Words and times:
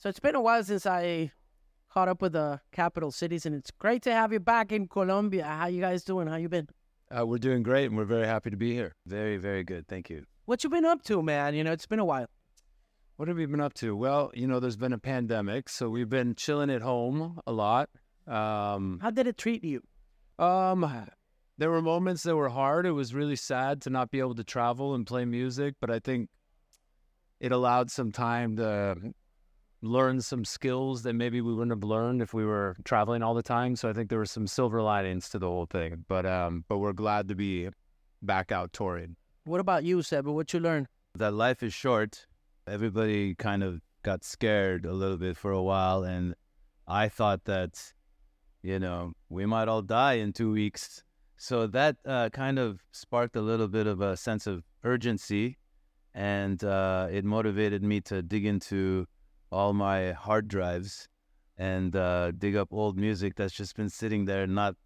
So 0.00 0.08
it's 0.08 0.18
been 0.18 0.34
a 0.34 0.40
while 0.40 0.64
since 0.64 0.86
I 0.86 1.30
caught 1.92 2.08
up 2.08 2.22
with 2.22 2.32
the 2.32 2.58
capital 2.72 3.10
cities, 3.10 3.44
and 3.44 3.54
it's 3.54 3.70
great 3.70 4.00
to 4.04 4.12
have 4.14 4.32
you 4.32 4.40
back 4.40 4.72
in 4.72 4.88
Colombia. 4.88 5.44
How 5.44 5.66
you 5.66 5.82
guys 5.82 6.04
doing? 6.04 6.26
How 6.26 6.36
you 6.36 6.48
been? 6.48 6.68
Uh, 7.14 7.26
we're 7.26 7.36
doing 7.36 7.62
great, 7.62 7.84
and 7.84 7.98
we're 7.98 8.06
very 8.06 8.26
happy 8.26 8.48
to 8.48 8.56
be 8.56 8.72
here. 8.72 8.94
Very, 9.06 9.36
very 9.36 9.62
good. 9.62 9.86
Thank 9.88 10.08
you. 10.08 10.24
What 10.46 10.64
you 10.64 10.70
been 10.70 10.86
up 10.86 11.02
to, 11.02 11.22
man? 11.22 11.54
You 11.54 11.64
know, 11.64 11.72
it's 11.72 11.84
been 11.84 11.98
a 11.98 12.04
while. 12.06 12.28
What 13.16 13.28
have 13.28 13.36
we 13.36 13.44
been 13.44 13.60
up 13.60 13.74
to? 13.74 13.94
Well, 13.94 14.30
you 14.32 14.46
know, 14.46 14.58
there's 14.58 14.78
been 14.78 14.94
a 14.94 14.98
pandemic, 14.98 15.68
so 15.68 15.90
we've 15.90 16.08
been 16.08 16.34
chilling 16.34 16.70
at 16.70 16.80
home 16.80 17.38
a 17.46 17.52
lot. 17.52 17.90
Um, 18.26 19.00
How 19.02 19.10
did 19.10 19.26
it 19.26 19.36
treat 19.36 19.62
you? 19.62 19.82
um, 20.38 20.90
there 21.58 21.70
were 21.70 21.82
moments 21.82 22.22
that 22.22 22.34
were 22.34 22.48
hard. 22.48 22.86
It 22.86 22.92
was 22.92 23.12
really 23.12 23.36
sad 23.36 23.82
to 23.82 23.90
not 23.90 24.10
be 24.10 24.18
able 24.18 24.36
to 24.36 24.44
travel 24.44 24.94
and 24.94 25.06
play 25.06 25.26
music, 25.26 25.74
but 25.78 25.90
I 25.90 25.98
think 25.98 26.30
it 27.38 27.52
allowed 27.52 27.90
some 27.90 28.12
time 28.12 28.56
to 28.56 28.96
learn 29.82 30.20
some 30.20 30.44
skills 30.44 31.02
that 31.04 31.14
maybe 31.14 31.40
we 31.40 31.54
wouldn't 31.54 31.72
have 31.72 31.84
learned 31.84 32.20
if 32.22 32.34
we 32.34 32.44
were 32.44 32.76
traveling 32.84 33.22
all 33.22 33.34
the 33.34 33.42
time. 33.42 33.76
So 33.76 33.88
I 33.88 33.92
think 33.92 34.10
there 34.10 34.18
were 34.18 34.26
some 34.26 34.46
silver 34.46 34.82
linings 34.82 35.28
to 35.30 35.38
the 35.38 35.46
whole 35.46 35.66
thing. 35.66 36.04
But 36.08 36.26
um, 36.26 36.64
but 36.68 36.78
we're 36.78 36.92
glad 36.92 37.28
to 37.28 37.34
be 37.34 37.68
back 38.22 38.52
out 38.52 38.72
touring. 38.72 39.16
What 39.44 39.60
about 39.60 39.84
you, 39.84 40.02
Sebu? 40.02 40.32
What 40.32 40.52
you 40.52 40.60
learn? 40.60 40.86
that 41.16 41.32
life 41.32 41.62
is 41.62 41.74
short. 41.74 42.26
Everybody 42.66 43.34
kind 43.34 43.62
of 43.62 43.80
got 44.02 44.24
scared 44.24 44.86
a 44.86 44.92
little 44.92 45.16
bit 45.16 45.36
for 45.36 45.50
a 45.50 45.62
while, 45.62 46.04
and 46.04 46.34
I 46.86 47.08
thought 47.08 47.44
that, 47.44 47.92
you 48.62 48.78
know, 48.78 49.12
we 49.28 49.46
might 49.46 49.68
all 49.68 49.82
die 49.82 50.14
in 50.14 50.32
two 50.32 50.52
weeks. 50.52 51.02
So 51.36 51.66
that 51.68 51.96
uh, 52.06 52.28
kind 52.30 52.58
of 52.58 52.82
sparked 52.92 53.36
a 53.36 53.40
little 53.40 53.68
bit 53.68 53.86
of 53.86 54.00
a 54.00 54.16
sense 54.16 54.46
of 54.46 54.62
urgency, 54.84 55.58
and 56.14 56.62
uh, 56.62 57.08
it 57.10 57.24
motivated 57.24 57.82
me 57.82 58.00
to 58.02 58.22
dig 58.22 58.44
into 58.44 59.06
all 59.50 59.72
my 59.72 60.12
hard 60.12 60.48
drives 60.48 61.08
and 61.56 61.94
uh, 61.94 62.30
dig 62.30 62.56
up 62.56 62.68
old 62.72 62.96
music 62.96 63.34
that's 63.36 63.52
just 63.52 63.76
been 63.76 63.90
sitting 63.90 64.24
there, 64.24 64.46
not 64.46 64.76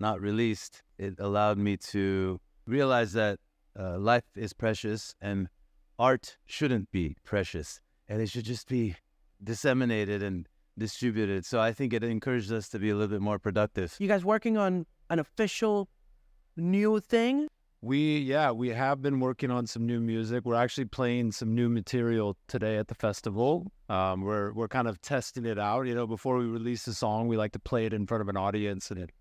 not 0.00 0.20
released. 0.20 0.82
It 0.98 1.14
allowed 1.18 1.58
me 1.58 1.76
to 1.92 2.40
realize 2.66 3.12
that 3.12 3.38
uh, 3.78 3.98
life 3.98 4.24
is 4.34 4.52
precious 4.52 5.14
and 5.20 5.48
art 5.98 6.38
shouldn't 6.46 6.90
be 6.90 7.16
precious 7.24 7.80
and 8.08 8.20
it 8.20 8.28
should 8.28 8.44
just 8.44 8.68
be 8.68 8.96
disseminated 9.42 10.22
and 10.22 10.48
distributed. 10.76 11.44
So 11.44 11.60
I 11.60 11.72
think 11.72 11.92
it 11.92 12.02
encouraged 12.02 12.52
us 12.52 12.68
to 12.70 12.78
be 12.78 12.90
a 12.90 12.94
little 12.94 13.08
bit 13.08 13.20
more 13.20 13.38
productive. 13.38 13.94
You 13.98 14.08
guys 14.08 14.24
working 14.24 14.56
on 14.56 14.86
an 15.10 15.18
official 15.18 15.88
new 16.56 17.00
thing? 17.00 17.48
We 17.84 18.20
yeah, 18.20 18.50
we 18.50 18.70
have 18.70 19.02
been 19.02 19.20
working 19.20 19.50
on 19.50 19.66
some 19.66 19.84
new 19.84 20.00
music. 20.00 20.46
We're 20.46 20.54
actually 20.54 20.86
playing 20.86 21.32
some 21.32 21.54
new 21.54 21.68
material 21.68 22.34
today 22.48 22.78
at 22.78 22.88
the 22.88 22.94
festival. 22.94 23.70
Um, 23.90 24.22
we're 24.22 24.54
we're 24.54 24.68
kind 24.68 24.88
of 24.88 25.02
testing 25.02 25.44
it 25.44 25.58
out. 25.58 25.82
You 25.82 25.94
know, 25.94 26.06
before 26.06 26.38
we 26.38 26.46
release 26.46 26.86
a 26.86 26.94
song, 26.94 27.28
we 27.28 27.36
like 27.36 27.52
to 27.52 27.58
play 27.58 27.84
it 27.84 27.92
in 27.92 28.06
front 28.06 28.22
of 28.22 28.28
an 28.30 28.38
audience 28.38 28.90
and 28.90 29.12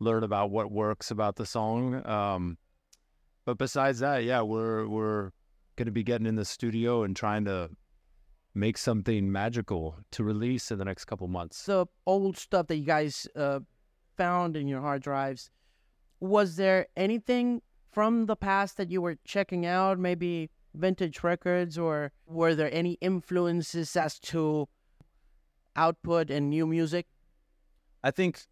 learn 0.00 0.22
about 0.22 0.50
what 0.50 0.70
works 0.70 1.10
about 1.10 1.36
the 1.36 1.46
song. 1.46 2.06
Um, 2.06 2.58
but 3.46 3.56
besides 3.56 4.00
that, 4.00 4.22
yeah, 4.24 4.42
we're 4.42 4.86
we're 4.86 5.30
going 5.76 5.86
to 5.86 5.90
be 5.90 6.02
getting 6.02 6.26
in 6.26 6.36
the 6.36 6.44
studio 6.44 7.04
and 7.04 7.16
trying 7.16 7.46
to 7.46 7.70
make 8.54 8.76
something 8.76 9.32
magical 9.32 9.96
to 10.10 10.24
release 10.24 10.70
in 10.70 10.76
the 10.76 10.84
next 10.84 11.06
couple 11.06 11.26
months. 11.26 11.64
The 11.64 11.86
old 12.06 12.36
stuff 12.36 12.66
that 12.66 12.76
you 12.76 12.84
guys 12.84 13.26
uh, 13.34 13.60
found 14.18 14.58
in 14.58 14.68
your 14.68 14.82
hard 14.82 15.00
drives. 15.00 15.50
Was 16.20 16.56
there 16.56 16.86
anything 16.98 17.62
from 17.94 18.26
the 18.26 18.36
past 18.36 18.76
that 18.76 18.90
you 18.90 19.00
were 19.00 19.16
checking 19.24 19.64
out? 19.64 19.98
Maybe 19.98 20.50
vintage 20.74 21.22
records, 21.22 21.78
or 21.78 22.10
were 22.26 22.54
there 22.54 22.74
any 22.74 22.94
influences 23.00 23.96
as 23.96 24.18
to 24.18 24.68
output 25.76 26.30
and 26.30 26.50
new 26.50 26.66
music? 26.66 27.06
I 28.02 28.10
think 28.10 28.42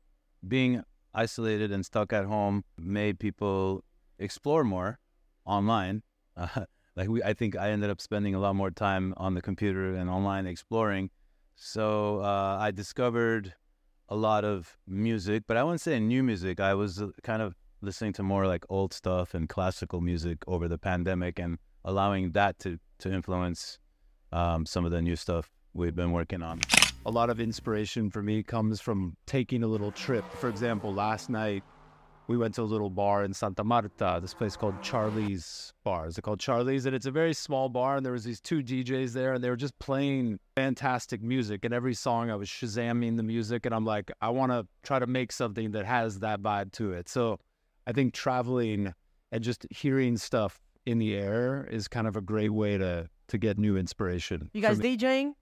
being 0.47 0.85
isolated 1.13 1.73
and 1.73 1.85
stuck 1.85 2.13
at 2.13 2.25
home 2.25 2.65
made 2.79 3.19
people 3.19 3.85
explore 4.19 4.65
more 4.65 5.01
online. 5.45 6.03
Uh, 6.37 6.65
like 6.97 7.09
we, 7.09 7.23
I 7.23 7.35
think 7.35 7.57
I 7.57 7.71
ended 7.71 7.91
up 7.91 8.01
spending 8.01 8.35
a 8.35 8.39
lot 8.39 8.55
more 8.55 8.71
time 8.71 9.13
on 9.17 9.35
the 9.35 9.43
computer 9.43 9.95
and 9.95 10.09
online 10.09 10.47
exploring. 10.47 11.11
So 11.57 12.21
uh, 12.21 12.59
I 12.61 12.71
discovered 12.71 13.55
a 14.09 14.17
lot 14.17 14.45
of 14.45 14.79
music, 14.87 15.45
but 15.47 15.57
I 15.57 15.65
wouldn't 15.65 15.81
say 15.81 15.99
new 15.99 16.23
music. 16.23 16.61
I 16.61 16.75
was 16.75 17.01
uh, 17.01 17.09
kind 17.23 17.43
of 17.43 17.55
listening 17.83 18.13
to 18.15 18.23
more 18.23 18.47
like 18.47 18.65
old 18.69 18.93
stuff 18.93 19.35
and 19.35 19.49
classical 19.49 20.01
music 20.01 20.39
over 20.47 20.69
the 20.69 20.79
pandemic, 20.79 21.39
and 21.39 21.59
allowing 21.85 22.33
that 22.33 22.59
to 22.61 22.79
to 23.01 23.13
influence 23.13 23.79
um, 24.33 24.65
some 24.65 24.85
of 24.85 24.91
the 24.91 25.03
new 25.03 25.17
stuff 25.17 25.51
we've 25.75 25.97
been 25.97 26.13
working 26.13 26.43
on. 26.43 26.61
a 27.05 27.11
lot 27.11 27.31
of 27.31 27.41
inspiration 27.41 28.11
for 28.11 28.23
me 28.23 28.43
comes 28.43 28.81
from 28.81 29.17
taking 29.27 29.63
a 29.63 29.67
little 29.67 29.91
trip. 29.91 30.25
For 30.35 30.49
example, 30.49 30.95
last 30.95 31.29
night 31.29 31.65
we 32.29 32.37
went 32.37 32.55
to 32.55 32.63
a 32.63 32.65
little 32.65 32.91
bar 32.91 33.25
in 33.25 33.35
Santa 33.35 33.65
Marta, 33.65 34.19
this 34.23 34.33
place 34.33 34.57
called 34.57 34.81
Charlie's 34.83 35.73
Bar. 35.83 36.07
Is 36.07 36.17
it 36.19 36.23
called 36.23 36.39
Charlie's? 36.39 36.87
And 36.87 36.95
it's 36.95 37.07
a 37.07 37.11
very 37.11 37.35
small 37.35 37.69
bar, 37.69 37.97
and 37.97 38.07
there 38.07 38.13
was 38.13 38.25
these 38.25 38.41
two 38.41 38.63
DJs 38.63 39.13
there, 39.13 39.35
and 39.35 39.43
they 39.43 39.51
were 39.51 39.57
just 39.57 39.77
playing 39.81 40.39
fantastic 40.55 41.21
music. 41.23 41.65
And 41.65 41.75
every 41.75 41.95
song 41.95 42.31
I 42.31 42.37
was 42.37 42.49
shazamming 42.49 43.17
the 43.17 43.23
music, 43.23 43.67
and 43.67 43.75
I'm 43.75 43.85
like, 43.85 44.11
I 44.21 44.31
want 44.31 44.53
to 44.53 44.67
try 44.83 44.99
to 44.99 45.07
make 45.07 45.33
something 45.33 45.73
that 45.73 45.85
has 45.85 46.21
that 46.21 46.41
vibe 46.41 46.73
to 46.73 46.93
it. 46.93 47.09
So 47.09 47.41
I 47.87 47.93
think 47.93 48.15
traveling 48.15 48.95
and 49.31 49.43
just 49.43 49.67
hearing 49.71 50.17
stuff 50.17 50.61
in 50.87 50.99
the 50.99 51.15
air 51.15 51.67
is 51.71 51.89
kind 51.89 52.07
of 52.07 52.17
a 52.17 52.21
great 52.21 52.51
way 52.53 52.79
to 52.79 53.09
to 53.29 53.39
get 53.39 53.59
new 53.59 53.77
inspiration. 53.77 54.51
You 54.53 54.61
guys. 54.61 54.79
DJing? 54.79 55.33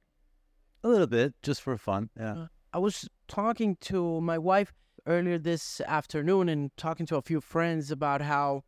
A 0.85 0.89
little 0.89 1.07
bit, 1.07 1.35
just 1.43 1.61
for 1.61 1.77
fun. 1.77 2.09
Yeah. 2.19 2.47
I 2.73 2.79
was 2.79 3.09
talking 3.29 3.77
to 3.83 4.21
my 4.21 4.39
wife 4.39 4.73
earlier 5.07 5.39
this 5.39 5.81
afternoon 5.83 6.49
and 6.49 6.71
talking 6.77 7.07
to 7.07 7.17
a 7.17 7.23
few 7.23 7.41
friends 7.41 7.91
about 7.91 8.23
how 8.23 8.63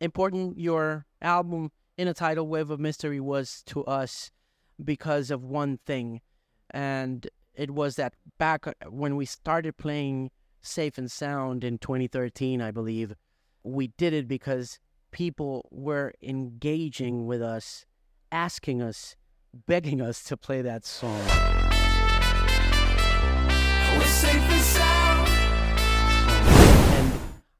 important 0.00 0.58
your 0.58 1.06
album 1.22 1.70
in 1.96 2.08
a 2.08 2.14
tidal 2.14 2.48
wave 2.48 2.70
of 2.70 2.80
mystery 2.80 3.20
was 3.20 3.62
to 3.66 3.84
us 3.84 4.30
because 4.82 5.30
of 5.30 5.44
one 5.44 5.78
thing 5.86 6.20
and 6.70 7.28
it 7.54 7.70
was 7.70 7.96
that 7.96 8.14
back 8.38 8.66
uh, 8.66 8.72
when 8.88 9.16
we 9.16 9.24
started 9.24 9.76
playing 9.76 10.30
safe 10.66 10.98
and 10.98 11.10
sound 11.10 11.64
in 11.64 11.78
2013 11.78 12.60
i 12.60 12.70
believe 12.70 13.14
we 13.62 13.88
did 13.88 14.12
it 14.12 14.28
because 14.28 14.78
people 15.10 15.68
were 15.70 16.12
engaging 16.22 17.26
with 17.26 17.42
us 17.42 17.86
asking 18.30 18.82
us 18.82 19.16
begging 19.66 20.00
us 20.00 20.22
to 20.24 20.36
play 20.36 20.60
that 20.62 20.84
song. 20.84 21.20
And 26.98 27.12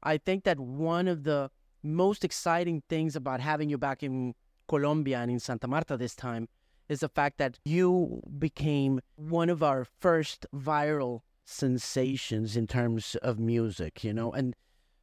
I 0.03 0.17
think 0.17 0.43
that 0.43 0.59
one 0.59 1.07
of 1.07 1.23
the 1.23 1.49
most 1.81 2.23
exciting 2.23 2.83
things 2.89 3.15
about 3.15 3.39
having 3.39 3.69
you 3.69 3.77
back 3.77 4.03
in 4.03 4.35
Colombia 4.67 5.19
and 5.19 5.31
in 5.31 5.39
Santa 5.39 5.67
Marta 5.67 5.97
this 5.97 6.15
time 6.15 6.49
is 6.89 6.99
the 6.99 7.09
fact 7.09 7.37
that 7.37 7.57
you 7.65 8.21
became 8.37 8.99
one 9.15 9.49
of 9.49 9.63
our 9.63 9.85
first 9.99 10.45
viral 10.55 11.21
sensations 11.47 12.57
in 12.57 12.67
terms 12.67 13.15
of 13.21 13.39
music, 13.39 14.03
you 14.03 14.13
know, 14.13 14.31
and 14.31 14.55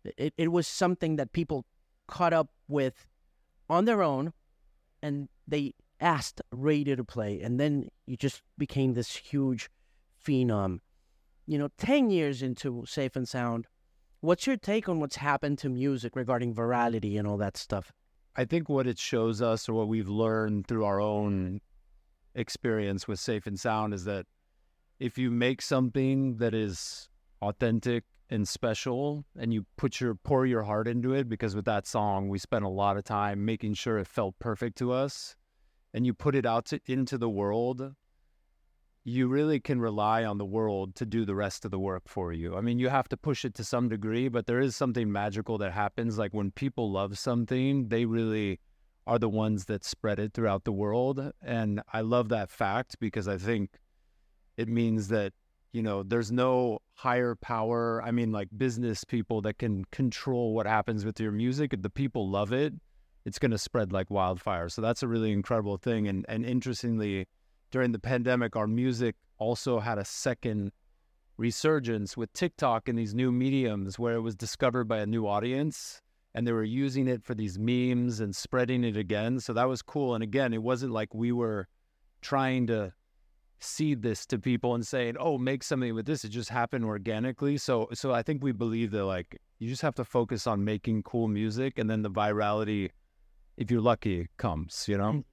it, 0.04 0.34
it 0.36 0.52
was 0.52 0.66
something 0.66 1.16
that 1.16 1.32
people 1.32 1.64
caught 2.06 2.32
up 2.32 2.50
with 2.68 3.06
on 3.68 3.86
their 3.86 4.02
own 4.02 4.32
and 5.02 5.28
they 5.48 5.72
asked 6.00 6.42
radio 6.52 6.94
to 6.94 7.04
play 7.04 7.40
and 7.40 7.58
then 7.58 7.88
you 8.06 8.16
just 8.16 8.42
became 8.58 8.92
this 8.92 9.16
huge 9.16 9.70
phenom. 10.22 10.80
You 11.46 11.58
know 11.58 11.68
10 11.78 12.10
years 12.10 12.42
into 12.42 12.84
safe 12.86 13.16
and 13.16 13.28
sound 13.28 13.66
what's 14.24 14.46
your 14.46 14.56
take 14.56 14.88
on 14.88 15.00
what's 15.00 15.16
happened 15.16 15.58
to 15.58 15.68
music 15.68 16.16
regarding 16.16 16.54
virality 16.54 17.18
and 17.18 17.28
all 17.28 17.36
that 17.36 17.56
stuff? 17.56 17.92
I 18.36 18.44
think 18.44 18.68
what 18.68 18.86
it 18.86 18.98
shows 18.98 19.40
us, 19.40 19.68
or 19.68 19.74
what 19.74 19.88
we've 19.88 20.08
learned 20.08 20.66
through 20.66 20.84
our 20.84 21.00
own 21.00 21.60
experience 22.34 23.06
with 23.06 23.20
Safe 23.20 23.46
and 23.46 23.60
Sound, 23.60 23.94
is 23.94 24.04
that 24.06 24.26
if 24.98 25.18
you 25.18 25.30
make 25.30 25.60
something 25.62 26.36
that 26.36 26.54
is 26.54 27.08
authentic 27.42 28.04
and 28.30 28.48
special, 28.48 29.24
and 29.38 29.52
you 29.52 29.66
put 29.76 30.00
your 30.00 30.14
pour 30.14 30.46
your 30.46 30.62
heart 30.62 30.88
into 30.88 31.12
it, 31.12 31.28
because 31.28 31.54
with 31.54 31.66
that 31.66 31.86
song 31.86 32.28
we 32.28 32.38
spent 32.38 32.64
a 32.64 32.68
lot 32.68 32.96
of 32.96 33.04
time 33.04 33.44
making 33.44 33.74
sure 33.74 33.98
it 33.98 34.06
felt 34.06 34.38
perfect 34.38 34.78
to 34.78 34.92
us, 34.92 35.36
and 35.92 36.06
you 36.06 36.14
put 36.14 36.34
it 36.34 36.46
out 36.46 36.64
to, 36.66 36.80
into 36.86 37.18
the 37.18 37.28
world, 37.28 37.94
you 39.04 39.28
really 39.28 39.60
can 39.60 39.78
rely 39.78 40.24
on 40.24 40.38
the 40.38 40.44
world 40.44 40.94
to 40.94 41.04
do 41.04 41.26
the 41.26 41.34
rest 41.34 41.66
of 41.66 41.70
the 41.70 41.78
work 41.78 42.04
for 42.06 42.32
you. 42.32 42.56
I 42.56 42.62
mean, 42.62 42.78
you 42.78 42.88
have 42.88 43.08
to 43.10 43.16
push 43.18 43.44
it 43.44 43.54
to 43.56 43.64
some 43.64 43.90
degree, 43.90 44.28
but 44.28 44.46
there 44.46 44.60
is 44.60 44.74
something 44.74 45.12
magical 45.12 45.58
that 45.58 45.72
happens. 45.72 46.16
Like 46.16 46.32
when 46.32 46.50
people 46.50 46.90
love 46.90 47.18
something, 47.18 47.88
they 47.88 48.06
really 48.06 48.60
are 49.06 49.18
the 49.18 49.28
ones 49.28 49.66
that 49.66 49.84
spread 49.84 50.18
it 50.18 50.32
throughout 50.32 50.64
the 50.64 50.72
world. 50.72 51.32
And 51.42 51.82
I 51.92 52.00
love 52.00 52.30
that 52.30 52.50
fact 52.50 52.98
because 52.98 53.28
I 53.28 53.36
think 53.36 53.78
it 54.56 54.68
means 54.68 55.08
that, 55.08 55.32
you 55.72 55.82
know, 55.82 56.02
there's 56.02 56.30
no 56.30 56.78
higher 56.94 57.34
power. 57.34 58.02
I 58.02 58.10
mean, 58.10 58.32
like 58.32 58.48
business 58.56 59.04
people 59.04 59.40
that 59.42 59.58
can 59.58 59.84
control 59.86 60.54
what 60.54 60.66
happens 60.66 61.04
with 61.04 61.18
your 61.20 61.32
music. 61.32 61.72
If 61.72 61.82
the 61.82 61.90
people 61.90 62.28
love 62.28 62.52
it, 62.52 62.74
it's 63.24 63.38
going 63.38 63.50
to 63.50 63.58
spread 63.58 63.92
like 63.92 64.10
wildfire. 64.10 64.68
So 64.68 64.82
that's 64.82 65.02
a 65.02 65.08
really 65.08 65.32
incredible 65.32 65.76
thing. 65.76 66.08
And, 66.08 66.24
and 66.28 66.44
interestingly, 66.44 67.26
during 67.70 67.92
the 67.92 67.98
pandemic, 67.98 68.54
our 68.54 68.66
music 68.66 69.16
also 69.38 69.80
had 69.80 69.98
a 69.98 70.04
second 70.04 70.72
resurgence 71.36 72.16
with 72.16 72.32
TikTok 72.32 72.88
and 72.88 72.98
these 72.98 73.14
new 73.14 73.32
mediums 73.32 73.98
where 73.98 74.14
it 74.14 74.20
was 74.20 74.36
discovered 74.36 74.84
by 74.84 74.98
a 74.98 75.06
new 75.06 75.26
audience 75.26 76.00
and 76.34 76.46
they 76.46 76.52
were 76.52 76.64
using 76.64 77.08
it 77.08 77.24
for 77.24 77.34
these 77.34 77.58
memes 77.58 78.20
and 78.20 78.34
spreading 78.34 78.84
it 78.84 78.96
again. 78.96 79.40
So 79.40 79.52
that 79.52 79.68
was 79.68 79.82
cool. 79.82 80.14
And 80.14 80.22
again, 80.22 80.52
it 80.52 80.62
wasn't 80.62 80.92
like 80.92 81.14
we 81.14 81.32
were 81.32 81.68
trying 82.20 82.66
to 82.68 82.92
seed 83.64 84.02
this 84.02 84.26
to 84.26 84.38
people 84.38 84.74
and 84.74 84.86
saying, 84.86 85.16
"Oh, 85.18 85.38
make 85.38 85.62
something 85.62 85.94
with 85.94 86.06
this." 86.06 86.24
It 86.24 86.30
just 86.30 86.50
happened 86.50 86.84
organically. 86.84 87.56
So 87.56 87.88
so 87.92 88.12
I 88.12 88.22
think 88.22 88.42
we 88.42 88.52
believe 88.52 88.90
that 88.92 89.04
like 89.04 89.40
you 89.58 89.68
just 89.68 89.82
have 89.82 89.94
to 89.96 90.04
focus 90.04 90.46
on 90.46 90.64
making 90.64 91.02
cool 91.04 91.28
music 91.28 91.78
and 91.78 91.88
then 91.88 92.02
the 92.02 92.10
virality 92.10 92.90
if 93.56 93.70
you're 93.70 93.80
lucky 93.80 94.28
comes, 94.36 94.86
you 94.88 94.98
know? 94.98 95.12
Mm. 95.12 95.24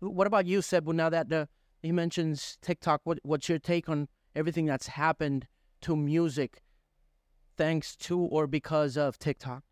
What 0.00 0.26
about 0.26 0.46
you, 0.46 0.62
Sebu? 0.62 0.92
Now 0.92 1.10
that 1.10 1.28
the, 1.28 1.48
he 1.82 1.92
mentions 1.92 2.56
TikTok, 2.62 3.02
what 3.04 3.18
what's 3.22 3.48
your 3.48 3.58
take 3.58 3.88
on 3.88 4.08
everything 4.34 4.66
that's 4.66 4.86
happened 4.86 5.46
to 5.82 5.96
music 5.96 6.62
thanks 7.56 7.96
to 7.96 8.18
or 8.18 8.46
because 8.46 8.96
of 8.96 9.18
TikTok? 9.18 9.62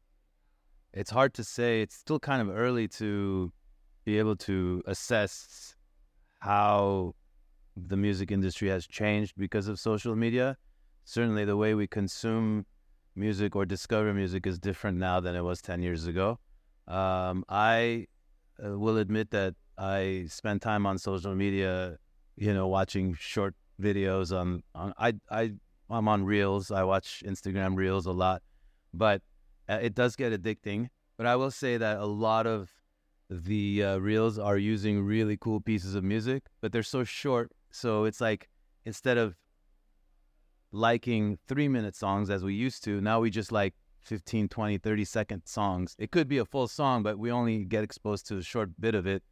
It's 0.93 1.11
hard 1.11 1.35
to 1.35 1.45
say. 1.45 1.83
It's 1.83 1.95
still 1.95 2.19
kind 2.19 2.43
of 2.43 2.55
early 2.55 2.89
to 2.89 3.53
be 4.05 4.19
able 4.19 4.37
to 4.37 4.83
assess 4.87 5.75
how 6.41 7.15
the 7.87 7.97
music 7.97 8.31
industry 8.31 8.69
has 8.69 8.87
changed 8.87 9.35
because 9.37 9.69
of 9.69 9.79
social 9.79 10.17
media. 10.17 10.57
Certainly, 11.05 11.45
the 11.45 11.57
way 11.57 11.75
we 11.75 11.87
consume 11.87 12.67
music 13.15 13.57
or 13.57 13.67
discover 13.67 14.15
music 14.15 14.47
is 14.47 14.59
different 14.59 14.99
now 14.99 15.21
than 15.21 15.35
it 15.35 15.43
was 15.43 15.61
10 15.61 15.83
years 15.83 16.07
ago. 16.07 16.39
Um, 16.87 17.45
I 17.49 18.07
uh, 18.65 18.79
will 18.79 18.97
admit 18.97 19.31
that 19.31 19.55
I 19.77 20.27
spend 20.29 20.63
time 20.63 20.87
on 20.87 20.99
social 20.99 21.35
media, 21.35 21.97
you 22.37 22.55
know, 22.55 22.69
watching 22.69 23.15
short 23.15 23.55
videos 23.81 24.37
on, 24.37 24.63
on 24.75 24.93
I, 24.99 25.15
I, 25.31 25.53
I'm 25.91 26.09
on 26.09 26.25
Reels. 26.25 26.71
I 26.71 26.83
watch 26.85 27.23
Instagram 27.27 27.77
Reels 27.77 28.07
a 28.07 28.13
lot, 28.13 28.43
but 28.93 29.23
uh, 29.69 29.79
it 29.81 29.95
does 29.95 30.17
get 30.17 30.33
addicting. 30.33 30.89
But 31.17 31.27
I 31.27 31.37
will 31.37 31.51
say 31.51 31.77
that 31.77 31.99
a 31.99 32.07
lot 32.07 32.47
of 32.47 32.71
the 33.31 33.83
uh, 33.83 33.99
Reels 33.99 34.39
are 34.39 34.57
using 34.57 35.03
really 35.03 35.37
cool 35.37 35.61
pieces 35.61 35.95
of 35.95 36.05
music, 36.05 36.45
but 36.61 36.73
they're 36.73 36.83
so 36.83 37.05
short. 37.05 37.53
So 37.71 38.05
it's 38.05 38.21
like 38.21 38.49
instead 38.85 39.19
of 39.19 39.37
liking 40.73 41.39
three 41.47 41.69
minute 41.69 41.97
songs 41.97 42.31
as 42.31 42.43
we 42.43 42.55
used 42.55 42.85
to, 42.85 43.01
now 43.01 43.21
we 43.21 43.31
just 43.31 43.53
like 43.53 43.75
15, 44.03 44.49
20, 44.49 44.79
30 44.79 45.05
second 45.05 45.43
songs. 45.45 45.95
It 45.99 46.11
could 46.11 46.29
be 46.29 46.39
a 46.39 46.45
full 46.45 46.69
song, 46.69 47.03
but 47.03 47.19
we 47.19 47.31
only 47.31 47.65
get 47.65 47.85
exposed 47.85 48.27
to 48.29 48.39
a 48.39 48.43
short 48.43 48.71
bit 48.81 48.95
of 48.95 49.07
it, 49.07 49.23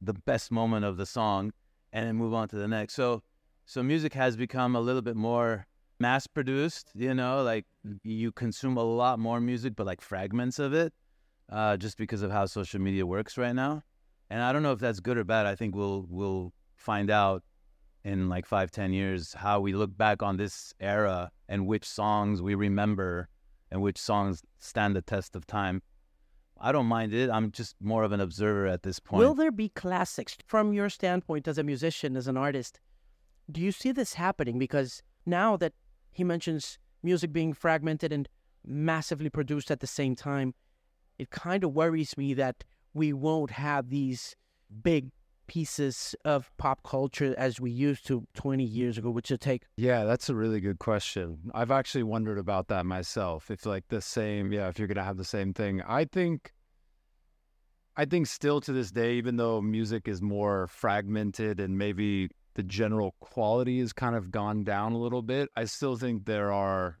the 0.00 0.14
best 0.14 0.52
moment 0.52 0.84
of 0.84 0.96
the 0.96 1.06
song, 1.06 1.52
and 1.92 2.06
then 2.06 2.16
move 2.16 2.34
on 2.34 2.48
to 2.48 2.56
the 2.56 2.68
next. 2.68 2.94
So, 2.94 3.22
so 3.66 3.82
music 3.82 4.14
has 4.14 4.36
become 4.36 4.76
a 4.76 4.80
little 4.80 5.02
bit 5.02 5.16
more 5.16 5.66
mass 5.98 6.26
produced, 6.26 6.90
you 6.94 7.14
know, 7.14 7.42
like 7.42 7.66
you 8.04 8.32
consume 8.32 8.76
a 8.76 8.82
lot 8.82 9.18
more 9.18 9.40
music, 9.40 9.74
but 9.76 9.86
like 9.86 10.00
fragments 10.00 10.58
of 10.58 10.72
it, 10.72 10.92
uh, 11.50 11.76
just 11.76 11.98
because 11.98 12.22
of 12.22 12.30
how 12.30 12.46
social 12.46 12.80
media 12.80 13.04
works 13.04 13.36
right 13.36 13.54
now. 13.54 13.82
And 14.30 14.42
I 14.42 14.52
don't 14.52 14.62
know 14.62 14.72
if 14.72 14.78
that's 14.78 15.00
good 15.00 15.18
or 15.18 15.24
bad. 15.24 15.46
I 15.46 15.56
think 15.56 15.74
we'll 15.74 16.06
we'll 16.08 16.52
find 16.76 17.10
out 17.10 17.42
in 18.04 18.28
like 18.28 18.46
five, 18.46 18.70
ten 18.70 18.92
years 18.92 19.34
how 19.34 19.60
we 19.60 19.72
look 19.72 19.96
back 19.96 20.22
on 20.22 20.36
this 20.36 20.74
era 20.80 21.30
and 21.48 21.66
which 21.66 21.84
songs 21.84 22.40
we 22.40 22.54
remember 22.54 23.28
and 23.70 23.82
which 23.82 23.98
songs 23.98 24.42
stand 24.58 24.96
the 24.96 25.02
test 25.02 25.36
of 25.36 25.46
time. 25.46 25.82
I 26.60 26.72
don't 26.72 26.86
mind 26.86 27.14
it. 27.14 27.30
I'm 27.30 27.50
just 27.50 27.76
more 27.80 28.02
of 28.02 28.12
an 28.12 28.20
observer 28.20 28.66
at 28.66 28.82
this 28.82 29.00
point. 29.00 29.20
Will 29.20 29.34
there 29.34 29.52
be 29.52 29.70
classics 29.70 30.36
from 30.46 30.72
your 30.72 30.90
standpoint 30.90 31.48
as 31.48 31.56
a 31.56 31.62
musician, 31.62 32.16
as 32.16 32.26
an 32.28 32.36
artist? 32.36 32.80
Do 33.50 33.60
you 33.60 33.72
see 33.72 33.92
this 33.92 34.14
happening? 34.14 34.58
Because 34.58 35.02
now 35.24 35.56
that 35.56 35.72
he 36.12 36.22
mentions 36.22 36.78
music 37.02 37.32
being 37.32 37.54
fragmented 37.54 38.12
and 38.12 38.28
massively 38.64 39.30
produced 39.30 39.70
at 39.70 39.80
the 39.80 39.86
same 39.86 40.14
time, 40.14 40.54
it 41.18 41.30
kind 41.30 41.64
of 41.64 41.72
worries 41.72 42.16
me 42.18 42.34
that 42.34 42.64
we 42.92 43.12
won't 43.12 43.52
have 43.52 43.88
these 43.88 44.36
big 44.82 45.10
pieces 45.50 46.14
of 46.24 46.48
pop 46.58 46.80
culture 46.84 47.34
as 47.36 47.58
we 47.58 47.72
used 47.72 48.06
to 48.06 48.24
20 48.34 48.62
years 48.62 48.96
ago, 48.96 49.10
which 49.10 49.32
would 49.32 49.40
take. 49.40 49.64
Yeah, 49.76 50.04
that's 50.04 50.28
a 50.28 50.34
really 50.36 50.60
good 50.60 50.78
question. 50.78 51.50
I've 51.52 51.72
actually 51.72 52.04
wondered 52.04 52.38
about 52.38 52.68
that 52.68 52.86
myself. 52.86 53.50
If 53.50 53.66
like 53.66 53.88
the 53.88 54.00
same, 54.00 54.52
yeah, 54.52 54.68
if 54.68 54.78
you're 54.78 54.86
gonna 54.86 55.02
have 55.02 55.16
the 55.16 55.24
same 55.24 55.52
thing, 55.52 55.82
I 55.82 56.04
think. 56.04 56.52
I 57.96 58.04
think 58.04 58.28
still 58.28 58.60
to 58.60 58.72
this 58.72 58.92
day, 58.92 59.14
even 59.14 59.38
though 59.38 59.60
music 59.60 60.06
is 60.06 60.22
more 60.22 60.68
fragmented 60.68 61.58
and 61.58 61.76
maybe 61.76 62.28
the 62.54 62.62
general 62.62 63.16
quality 63.18 63.80
has 63.80 63.92
kind 63.92 64.14
of 64.14 64.30
gone 64.30 64.62
down 64.62 64.92
a 64.92 64.98
little 64.98 65.20
bit, 65.20 65.48
I 65.56 65.64
still 65.64 65.96
think 65.96 66.26
there 66.26 66.52
are 66.52 67.00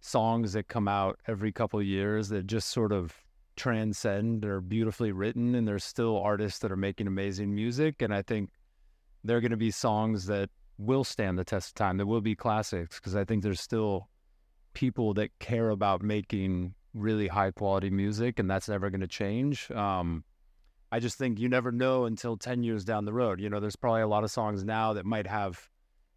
songs 0.00 0.54
that 0.54 0.66
come 0.66 0.88
out 0.88 1.20
every 1.28 1.52
couple 1.52 1.80
years 1.80 2.28
that 2.30 2.48
just 2.48 2.70
sort 2.70 2.90
of 2.90 3.14
transcend. 3.58 4.42
They're 4.42 4.60
beautifully 4.60 5.12
written, 5.12 5.54
and 5.54 5.68
there's 5.68 5.84
still 5.84 6.18
artists 6.18 6.60
that 6.60 6.72
are 6.72 6.76
making 6.76 7.06
amazing 7.06 7.54
music. 7.54 8.00
And 8.00 8.14
I 8.14 8.22
think 8.22 8.50
there 9.24 9.36
are 9.36 9.40
going 9.40 9.50
to 9.50 9.56
be 9.56 9.70
songs 9.70 10.26
that 10.26 10.48
will 10.78 11.04
stand 11.04 11.38
the 11.38 11.44
test 11.44 11.70
of 11.70 11.74
time. 11.74 11.96
There 11.96 12.06
will 12.06 12.20
be 12.20 12.34
classics 12.34 12.96
because 12.96 13.16
I 13.16 13.24
think 13.24 13.42
there's 13.42 13.60
still 13.60 14.08
people 14.74 15.12
that 15.14 15.38
care 15.40 15.70
about 15.70 16.02
making 16.02 16.74
really 16.94 17.28
high 17.28 17.50
quality 17.50 17.90
music, 17.90 18.38
and 18.38 18.50
that's 18.50 18.68
never 18.68 18.90
going 18.90 19.00
to 19.00 19.06
change. 19.06 19.70
Um, 19.70 20.24
I 20.90 21.00
just 21.00 21.18
think 21.18 21.38
you 21.38 21.48
never 21.48 21.70
know 21.70 22.06
until 22.06 22.36
10 22.36 22.62
years 22.62 22.84
down 22.84 23.04
the 23.04 23.12
road. 23.12 23.40
You 23.40 23.50
know, 23.50 23.60
there's 23.60 23.76
probably 23.76 24.02
a 24.02 24.08
lot 24.08 24.24
of 24.24 24.30
songs 24.30 24.64
now 24.64 24.94
that 24.94 25.04
might 25.04 25.26
have 25.26 25.68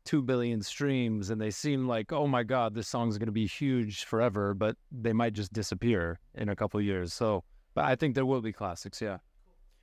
2 0.05 0.21
billion 0.21 0.61
streams 0.61 1.29
and 1.29 1.39
they 1.39 1.51
seem 1.51 1.87
like, 1.87 2.11
oh 2.11 2.27
my 2.27 2.43
God, 2.43 2.73
this 2.73 2.87
song's 2.87 3.17
going 3.17 3.27
to 3.27 3.31
be 3.31 3.47
huge 3.47 4.05
forever, 4.05 4.53
but 4.53 4.75
they 4.91 5.13
might 5.13 5.33
just 5.33 5.53
disappear 5.53 6.19
in 6.35 6.49
a 6.49 6.55
couple 6.55 6.81
years. 6.81 7.13
So, 7.13 7.43
but 7.73 7.85
I 7.85 7.95
think 7.95 8.15
there 8.15 8.25
will 8.25 8.41
be 8.41 8.51
classics, 8.51 9.01
yeah. 9.01 9.17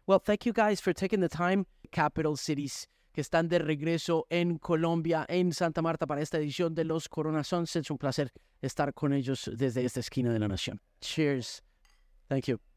Well, 0.06 0.18
thank 0.18 0.46
you 0.46 0.52
guys 0.52 0.80
for 0.80 0.92
taking 0.92 1.20
the 1.20 1.28
time. 1.28 1.66
Capital 1.92 2.36
Cities 2.36 2.86
que 3.18 3.22
están 3.22 3.48
de 3.48 3.58
regreso 3.58 4.26
en 4.30 4.58
Colombia, 4.58 5.26
en 5.28 5.52
Santa 5.52 5.82
Marta, 5.82 6.06
para 6.06 6.20
esta 6.20 6.38
edición 6.38 6.74
de 6.74 6.84
Los 6.84 7.08
Coronazons. 7.08 7.74
Es 7.74 7.90
un 7.90 7.98
placer 7.98 8.30
estar 8.62 8.94
con 8.94 9.12
ellos 9.12 9.50
desde 9.56 9.84
esta 9.84 9.98
esquina 9.98 10.32
de 10.32 10.38
la 10.38 10.46
nación. 10.46 10.80
Cheers. 11.00 11.60
Thank 12.28 12.46
you. 12.46 12.67